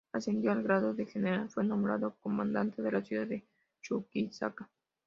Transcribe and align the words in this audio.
Ascendido 0.13 0.51
al 0.51 0.63
grado 0.63 0.95
de 0.95 1.05
general, 1.05 1.51
fue 1.51 1.63
nombrado 1.63 2.15
comandante 2.23 2.81
de 2.81 2.91
la 2.91 3.03
ciudad 3.03 3.27
de 3.27 3.45
Chuquisaca. 3.83 4.67